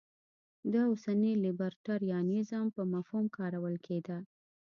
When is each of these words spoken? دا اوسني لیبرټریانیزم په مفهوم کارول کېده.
دا 0.73 0.81
اوسني 0.91 1.31
لیبرټریانیزم 1.43 2.65
په 2.75 2.81
مفهوم 2.93 3.25
کارول 3.37 3.75
کېده. 3.85 4.17